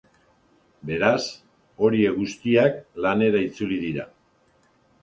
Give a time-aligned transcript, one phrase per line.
[0.91, 1.21] Beraz,
[1.85, 4.13] horiek guztiak lanera itzuli dira.